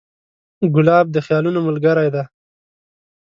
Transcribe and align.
ګلاب 0.75 1.05
د 1.11 1.17
خیالونو 1.25 1.59
ملګری 1.67 2.09
دی. 2.15 2.23